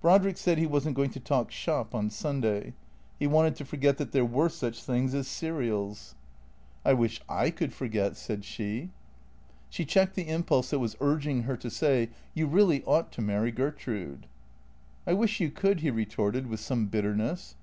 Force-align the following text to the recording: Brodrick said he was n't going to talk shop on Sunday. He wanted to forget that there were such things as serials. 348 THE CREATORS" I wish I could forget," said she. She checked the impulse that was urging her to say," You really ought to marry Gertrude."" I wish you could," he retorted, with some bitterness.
Brodrick 0.00 0.38
said 0.38 0.56
he 0.56 0.66
was 0.66 0.88
n't 0.88 0.94
going 0.96 1.10
to 1.10 1.20
talk 1.20 1.50
shop 1.52 1.94
on 1.94 2.08
Sunday. 2.08 2.72
He 3.18 3.26
wanted 3.26 3.56
to 3.56 3.64
forget 3.66 3.98
that 3.98 4.10
there 4.10 4.24
were 4.24 4.48
such 4.48 4.82
things 4.82 5.12
as 5.12 5.28
serials. 5.28 6.14
348 6.84 6.88
THE 6.88 6.88
CREATORS" 6.88 7.26
I 7.28 7.36
wish 7.36 7.46
I 7.46 7.50
could 7.50 7.72
forget," 7.74 8.16
said 8.16 8.42
she. 8.46 8.88
She 9.68 9.84
checked 9.84 10.14
the 10.14 10.28
impulse 10.30 10.70
that 10.70 10.78
was 10.78 10.96
urging 10.98 11.42
her 11.42 11.58
to 11.58 11.68
say," 11.68 12.08
You 12.34 12.46
really 12.46 12.84
ought 12.84 13.12
to 13.12 13.20
marry 13.20 13.52
Gertrude."" 13.52 14.26
I 15.06 15.12
wish 15.12 15.40
you 15.40 15.50
could," 15.50 15.80
he 15.80 15.90
retorted, 15.90 16.46
with 16.46 16.60
some 16.60 16.86
bitterness. 16.86 17.54